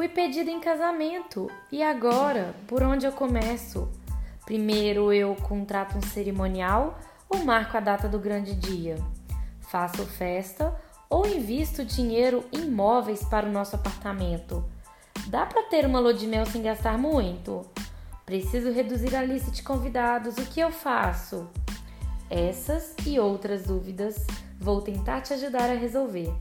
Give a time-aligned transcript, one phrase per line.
[0.00, 1.50] Fui pedida em casamento.
[1.70, 2.54] E agora?
[2.66, 3.86] Por onde eu começo?
[4.46, 8.96] Primeiro eu contrato um cerimonial ou marco a data do grande dia?
[9.60, 10.74] Faço festa
[11.10, 14.64] ou invisto dinheiro em móveis para o nosso apartamento?
[15.26, 17.60] Dá para ter uma lua de mel sem gastar muito?
[18.24, 20.38] Preciso reduzir a lista de convidados.
[20.38, 21.46] O que eu faço?
[22.30, 24.26] Essas e outras dúvidas
[24.58, 26.32] vou tentar te ajudar a resolver.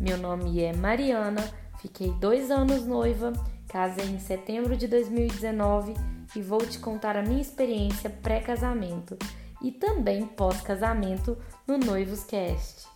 [0.00, 1.42] Meu nome é Mariana,
[1.80, 3.32] fiquei dois anos noiva,
[3.68, 5.94] casei em setembro de 2019
[6.36, 9.16] e vou te contar a minha experiência pré-casamento
[9.62, 11.36] e também pós-casamento
[11.66, 12.86] no Noivos Cast.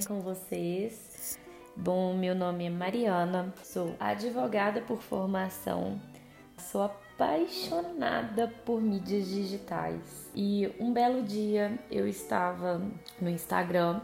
[0.00, 1.38] Bem com vocês?
[1.76, 6.00] Bom, meu nome é Mariana, sou advogada por formação,
[6.56, 10.30] sou apaixonada por mídias digitais.
[10.34, 12.80] E um belo dia eu estava
[13.20, 14.00] no Instagram,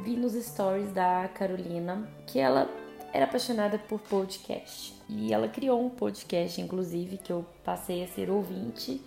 [0.00, 2.68] vi nos stories da Carolina que ela
[3.12, 5.00] era apaixonada por podcast.
[5.08, 9.00] E ela criou um podcast, inclusive, que eu passei a ser ouvinte,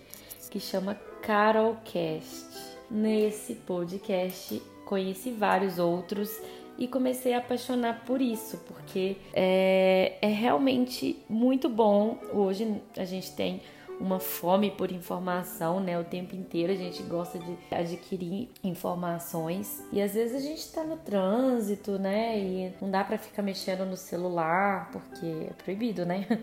[0.50, 2.76] que chama Carolcast.
[2.88, 6.40] Nesse podcast conheci vários outros
[6.78, 12.18] e comecei a apaixonar por isso, porque é, é realmente muito bom.
[12.32, 13.60] Hoje a gente tem
[13.98, 15.98] uma fome por informação, né?
[15.98, 20.84] O tempo inteiro a gente gosta de adquirir informações e às vezes a gente tá
[20.84, 22.38] no trânsito, né?
[22.38, 26.26] E não dá para ficar mexendo no celular porque é proibido, né?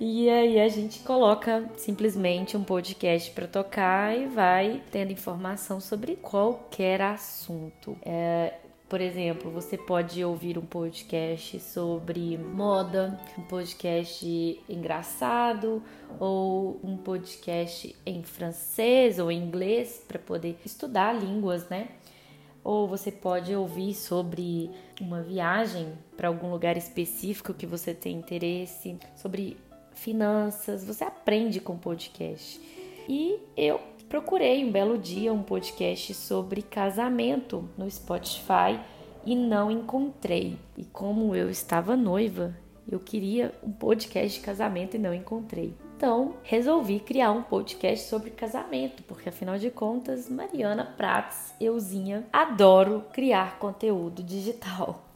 [0.00, 6.16] E aí a gente coloca simplesmente um podcast para tocar e vai tendo informação sobre
[6.16, 7.96] qualquer assunto.
[8.04, 8.54] É,
[8.92, 15.82] por exemplo, você pode ouvir um podcast sobre moda, um podcast engraçado
[16.20, 21.88] ou um podcast em francês ou em inglês para poder estudar línguas, né?
[22.62, 24.70] Ou você pode ouvir sobre
[25.00, 29.56] uma viagem para algum lugar específico que você tem interesse, sobre
[29.94, 32.60] finanças, você aprende com podcast.
[33.08, 38.78] E eu procurei um belo dia um podcast sobre casamento no Spotify
[39.24, 40.58] e não encontrei.
[40.76, 42.56] E como eu estava noiva,
[42.90, 45.74] eu queria um podcast de casamento e não encontrei.
[45.96, 53.04] Então, resolvi criar um podcast sobre casamento, porque afinal de contas, Mariana Prats, euzinha, adoro
[53.12, 55.06] criar conteúdo digital.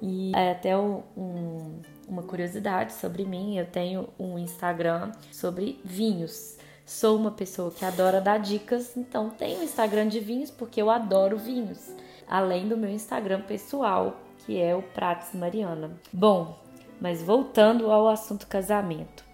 [0.00, 6.56] E é até um, uma curiosidade sobre mim, eu tenho um Instagram sobre vinhos.
[6.86, 10.90] Sou uma pessoa que adora dar dicas, então tenho um Instagram de vinhos porque eu
[10.90, 11.90] adoro vinhos,
[12.28, 15.98] além do meu Instagram pessoal, que é o Prates Mariana.
[16.12, 16.58] Bom,
[17.00, 19.24] mas voltando ao assunto casamento.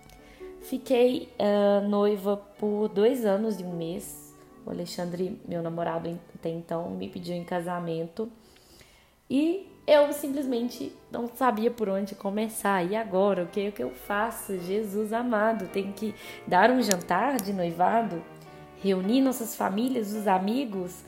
[0.60, 4.34] Fiquei uh, noiva por dois anos e um mês.
[4.64, 8.31] O Alexandre, meu namorado até então, me pediu em casamento.
[9.28, 12.84] E eu simplesmente não sabia por onde começar.
[12.88, 14.56] E agora, o que, o que eu faço?
[14.60, 16.14] Jesus amado, tenho que
[16.46, 18.22] dar um jantar de noivado?
[18.80, 21.02] Reunir nossas famílias, os amigos?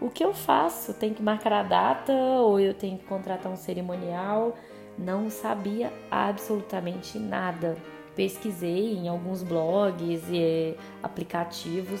[0.00, 0.94] O que eu faço?
[0.94, 4.56] Tenho que marcar a data ou eu tenho que contratar um cerimonial?
[4.96, 7.76] Não sabia absolutamente nada.
[8.16, 12.00] Pesquisei em alguns blogs e aplicativos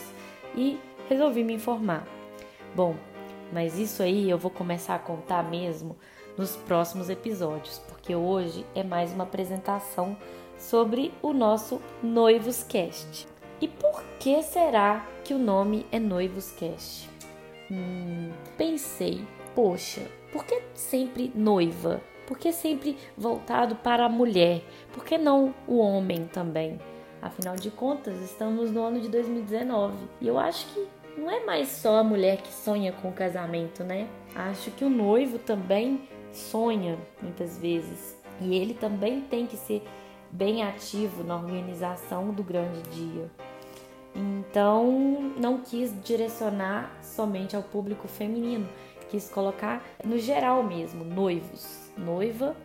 [0.56, 2.06] e resolvi me informar.
[2.74, 2.96] Bom,
[3.52, 5.94] mas isso aí eu vou começar a contar mesmo
[6.36, 10.16] nos próximos episódios, porque hoje é mais uma apresentação
[10.58, 13.26] sobre o nosso Noivos Cast.
[13.60, 17.08] E por que será que o nome é Noivos Cast?
[17.70, 22.00] Hum, pensei, poxa, por que sempre noiva?
[22.26, 24.62] Por que sempre voltado para a mulher?
[24.92, 26.80] Por que não o homem também?
[27.20, 31.68] Afinal de contas, estamos no ano de 2019 e eu acho que não é mais
[31.68, 34.08] só a mulher que sonha com o casamento, né?
[34.34, 39.82] Acho que o noivo também sonha muitas vezes e ele também tem que ser
[40.30, 43.30] bem ativo na organização do grande dia.
[44.14, 48.68] Então, não quis direcionar somente ao público feminino,
[49.10, 52.56] quis colocar no geral mesmo, noivos, noiva,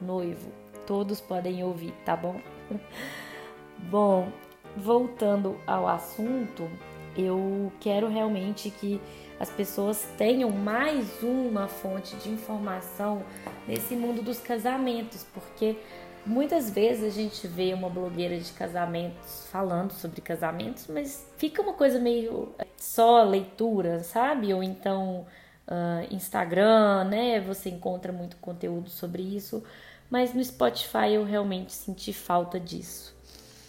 [0.00, 0.50] noivo.
[0.86, 2.40] Todos podem ouvir, tá bom?
[3.90, 4.28] bom,
[4.76, 6.68] voltando ao assunto,
[7.16, 9.00] eu quero realmente que
[9.38, 13.22] as pessoas tenham mais uma fonte de informação
[13.66, 15.76] nesse mundo dos casamentos, porque
[16.24, 21.74] muitas vezes a gente vê uma blogueira de casamentos falando sobre casamentos, mas fica uma
[21.74, 24.54] coisa meio é, só leitura, sabe?
[24.54, 25.26] Ou então
[25.68, 27.40] uh, Instagram, né?
[27.40, 29.62] Você encontra muito conteúdo sobre isso,
[30.08, 33.14] mas no Spotify eu realmente senti falta disso.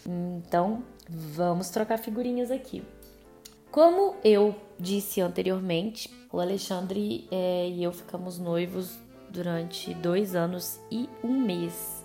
[0.06, 2.84] Então, vamos trocar figurinhas aqui.
[3.76, 8.98] Como eu disse anteriormente, o Alexandre é, e eu ficamos noivos
[9.30, 12.02] durante dois anos e um mês.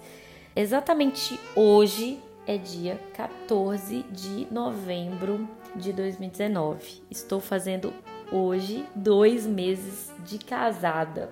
[0.57, 7.05] Exatamente hoje é dia 14 de novembro de 2019.
[7.09, 7.93] Estou fazendo
[8.33, 11.31] hoje dois meses de casada.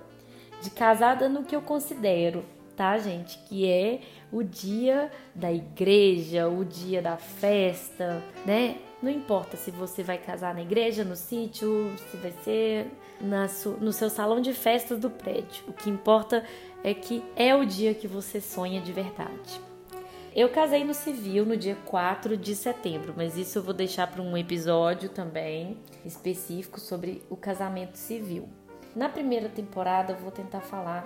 [0.63, 2.45] De casada no que eu considero,
[2.79, 3.37] tá, gente?
[3.41, 8.77] Que é o dia da igreja, o dia da festa, né?
[9.03, 12.87] Não importa se você vai casar na igreja, no sítio, se vai ser
[13.21, 13.49] na
[13.81, 15.65] no seu salão de festas do prédio.
[15.67, 16.45] O que importa
[16.85, 19.61] é que é o dia que você sonha de verdade.
[20.35, 24.23] Eu casei no civil no dia 4 de setembro, mas isso eu vou deixar para
[24.23, 28.49] um episódio também específico sobre o casamento civil.
[28.95, 31.05] Na primeira temporada eu vou tentar falar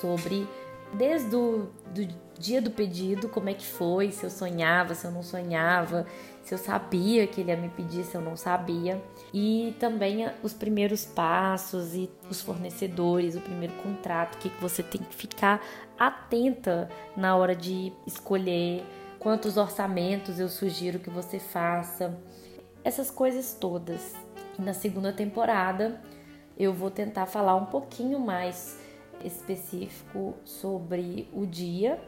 [0.00, 0.46] sobre
[0.94, 2.06] desde o do
[2.38, 6.06] dia do pedido, como é que foi, se eu sonhava, se eu não sonhava,
[6.42, 9.00] se eu sabia que ele ia me pedir, se eu não sabia,
[9.32, 14.82] e também os primeiros passos e os fornecedores, o primeiro contrato, o que, que você
[14.82, 15.62] tem que ficar
[15.98, 18.82] atenta na hora de escolher,
[19.18, 22.18] quantos orçamentos eu sugiro que você faça,
[22.82, 24.14] essas coisas todas.
[24.58, 26.00] na segunda temporada
[26.58, 28.79] eu vou tentar falar um pouquinho mais
[29.24, 32.00] específico sobre o dia,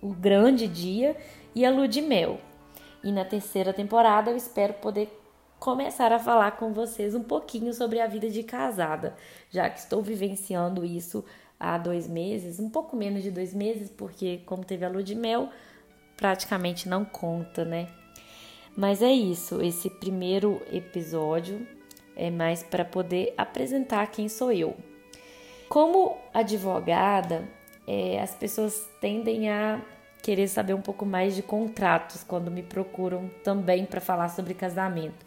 [0.00, 1.16] o grande dia
[1.54, 2.38] e a lua de mel.
[3.02, 5.08] E na terceira temporada eu espero poder
[5.58, 9.16] começar a falar com vocês um pouquinho sobre a vida de casada,
[9.50, 11.24] já que estou vivenciando isso
[11.58, 15.14] há dois meses, um pouco menos de dois meses, porque como teve a lua de
[15.14, 15.48] mel,
[16.16, 17.88] praticamente não conta, né?
[18.76, 21.66] Mas é isso, esse primeiro episódio
[22.14, 24.76] é mais para poder apresentar quem sou eu.
[25.68, 27.48] Como advogada,
[27.86, 29.80] é, as pessoas tendem a
[30.22, 35.24] querer saber um pouco mais de contratos quando me procuram também para falar sobre casamento.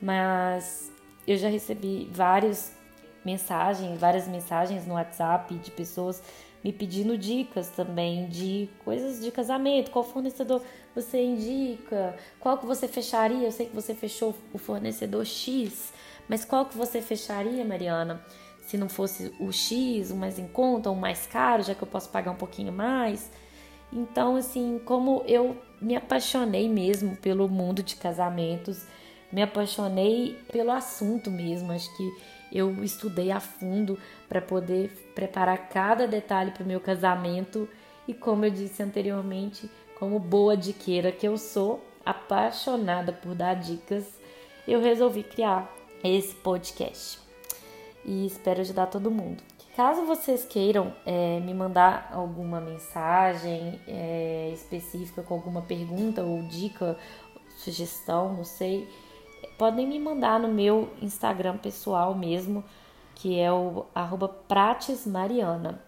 [0.00, 0.92] Mas
[1.26, 2.76] eu já recebi várias
[3.24, 6.22] mensagens, várias mensagens no WhatsApp de pessoas
[6.62, 10.62] me pedindo dicas também de coisas de casamento, qual fornecedor
[10.94, 13.46] você indica, qual que você fecharia?
[13.46, 15.92] Eu sei que você fechou o fornecedor X,
[16.28, 18.20] mas qual que você fecharia, Mariana?
[18.66, 21.86] Se não fosse o X, o mais em conta, ou mais caro, já que eu
[21.86, 23.30] posso pagar um pouquinho mais.
[23.92, 28.84] Então, assim, como eu me apaixonei mesmo pelo mundo de casamentos,
[29.30, 32.10] me apaixonei pelo assunto mesmo, acho que
[32.52, 33.96] eu estudei a fundo
[34.28, 37.68] para poder preparar cada detalhe para o meu casamento
[38.08, 44.04] e como eu disse anteriormente, como boa diqueira que eu sou, apaixonada por dar dicas,
[44.66, 45.72] eu resolvi criar
[46.02, 47.25] esse podcast
[48.06, 49.42] e espero ajudar todo mundo.
[49.74, 56.96] Caso vocês queiram é, me mandar alguma mensagem é, específica com alguma pergunta ou dica,
[57.58, 58.88] sugestão, não sei,
[59.58, 62.64] podem me mandar no meu Instagram pessoal mesmo,
[63.14, 65.82] que é o arroba pratesmariana.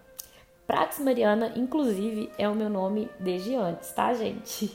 [0.67, 4.71] Prates Mariana, inclusive, é o meu nome desde antes, tá, gente?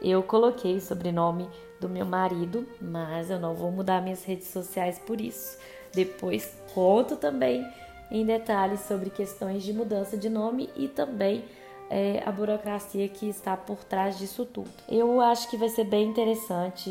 [0.00, 1.48] Eu coloquei o sobrenome
[1.80, 5.58] do meu marido, mas eu não vou mudar minhas redes sociais por isso.
[5.94, 7.66] Depois conto também
[8.10, 11.44] em detalhes sobre questões de mudança de nome e também
[11.90, 14.70] é, a burocracia que está por trás disso tudo.
[14.88, 16.90] Eu acho que vai ser bem interessante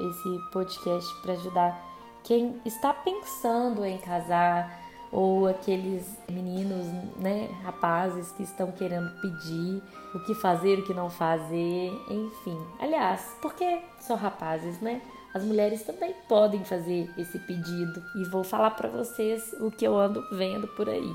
[0.00, 1.92] esse podcast para ajudar
[2.24, 4.80] quem está pensando em casar
[5.12, 6.86] ou aqueles meninos,
[7.18, 9.82] né, rapazes que estão querendo pedir
[10.14, 12.58] o que fazer, o que não fazer, enfim.
[12.80, 15.02] Aliás, por que só rapazes, né?
[15.34, 19.98] As mulheres também podem fazer esse pedido e vou falar para vocês o que eu
[19.98, 21.14] ando vendo por aí.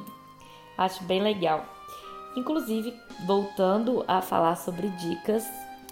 [0.77, 1.65] Acho bem legal.
[2.35, 2.93] Inclusive,
[3.25, 5.43] voltando a falar sobre dicas,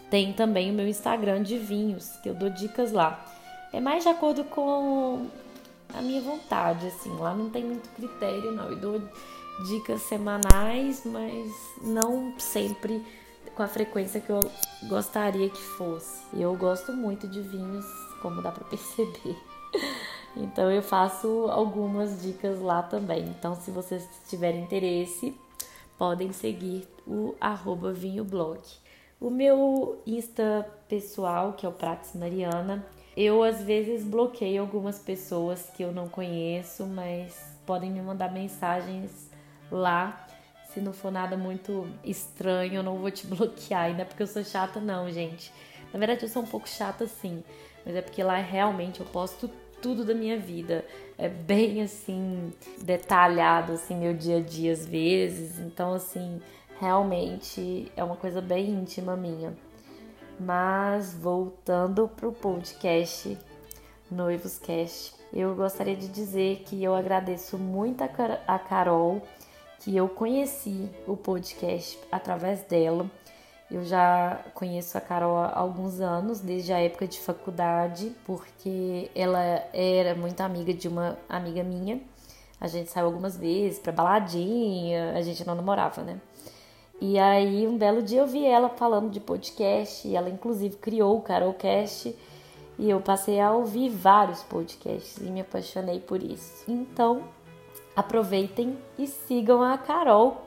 [0.10, 3.24] tem também o meu Instagram de vinhos, que eu dou dicas lá.
[3.72, 5.28] É mais de acordo com
[5.94, 7.16] a minha vontade, assim.
[7.18, 8.70] Lá não tem muito critério, não.
[8.70, 9.02] Eu dou
[9.68, 11.52] dicas semanais, mas
[11.82, 13.04] não sempre
[13.56, 14.40] com a frequência que eu
[14.84, 16.22] gostaria que fosse.
[16.34, 17.86] Eu gosto muito de vinhos
[18.26, 19.38] como dá para perceber.
[20.38, 23.24] Então eu faço algumas dicas lá também.
[23.24, 25.34] Então se vocês tiverem interesse,
[25.98, 28.60] podem seguir o arroba vinhoblog.
[29.18, 35.70] O meu Insta pessoal, que é o Prates Mariana, eu às vezes bloqueio algumas pessoas
[35.74, 37.34] que eu não conheço, mas
[37.66, 39.32] podem me mandar mensagens
[39.72, 40.28] lá.
[40.74, 44.44] Se não for nada muito estranho, eu não vou te bloquear, ainda porque eu sou
[44.44, 45.50] chata, não, gente.
[45.94, 47.42] Na verdade, eu sou um pouco chata sim
[47.86, 49.50] mas é porque lá realmente eu posto
[49.82, 50.84] tudo da minha vida.
[51.18, 52.52] É bem assim
[52.82, 55.60] detalhado assim meu dia a dia às vezes.
[55.60, 56.42] Então assim,
[56.80, 59.54] realmente é uma coisa bem íntima minha.
[60.40, 63.38] Mas voltando pro podcast
[64.12, 69.22] Noivos Cast, eu gostaria de dizer que eu agradeço muito a Carol,
[69.80, 73.10] que eu conheci o podcast através dela.
[73.70, 79.40] Eu já conheço a Carol há alguns anos, desde a época de faculdade, porque ela
[79.74, 82.00] era muito amiga de uma amiga minha.
[82.62, 86.22] A gente saiu algumas vezes pra baladinha, a gente não namorava, né?
[87.02, 91.18] E aí, um belo dia eu vi ela falando de podcast, e ela inclusive criou
[91.18, 92.16] o Carolcast,
[92.78, 96.64] e eu passei a ouvir vários podcasts e me apaixonei por isso.
[96.68, 97.24] Então,
[97.96, 100.42] aproveitem e sigam a Carol,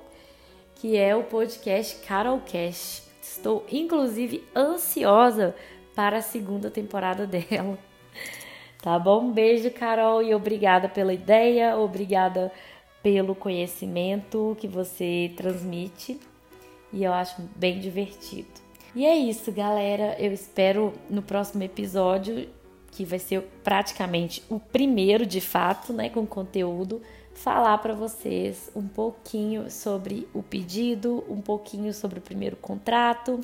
[0.77, 3.08] que é o podcast Carolcast.
[3.31, 5.55] Estou inclusive ansiosa
[5.95, 7.79] para a segunda temporada dela.
[8.83, 9.31] Tá bom?
[9.31, 12.51] Beijo, Carol, e obrigada pela ideia, obrigada
[13.03, 16.19] pelo conhecimento que você transmite.
[16.93, 18.49] E eu acho bem divertido.
[18.95, 20.17] E é isso, galera.
[20.19, 22.49] Eu espero no próximo episódio,
[22.99, 27.01] que vai ser praticamente o primeiro de fato, né, com conteúdo,
[27.33, 33.41] falar para vocês um pouquinho sobre o pedido, um pouquinho sobre o primeiro contrato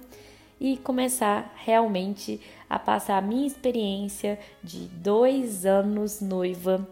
[0.60, 6.84] e começar realmente a passar a minha experiência de dois anos noiva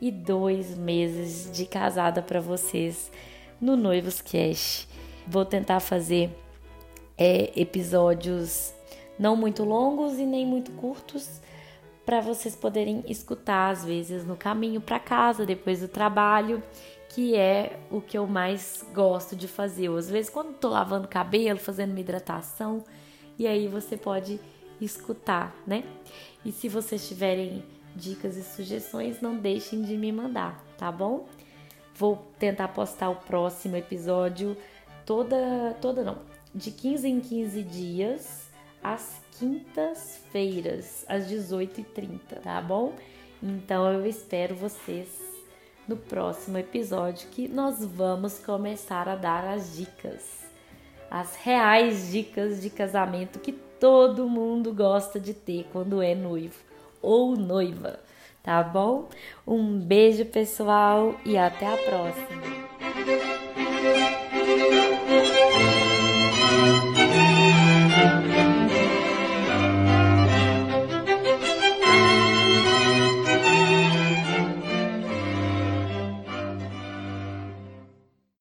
[0.00, 3.12] e dois meses de casada para vocês
[3.60, 4.88] no Noivos Cash.
[5.26, 6.30] Vou tentar fazer
[7.18, 8.72] é, episódios
[9.18, 11.44] não muito longos e nem muito curtos
[12.06, 16.62] para vocês poderem escutar às vezes no caminho para casa, depois do trabalho,
[17.08, 19.90] que é o que eu mais gosto de fazer.
[19.90, 22.84] Às vezes quando tô lavando cabelo, fazendo uma hidratação,
[23.36, 24.38] e aí você pode
[24.80, 25.82] escutar, né?
[26.44, 31.26] E se vocês tiverem dicas e sugestões, não deixem de me mandar, tá bom?
[31.94, 34.56] Vou tentar postar o próximo episódio
[35.04, 36.18] toda toda não,
[36.54, 38.45] de 15 em 15 dias
[38.94, 42.94] às quintas-feiras, às 18h30, tá bom?
[43.42, 45.08] Então eu espero vocês
[45.88, 50.46] no próximo episódio que nós vamos começar a dar as dicas,
[51.10, 56.58] as reais dicas de casamento que todo mundo gosta de ter quando é noivo
[57.02, 57.98] ou noiva,
[58.42, 59.08] tá bom?
[59.46, 62.65] Um beijo, pessoal, e até a próxima!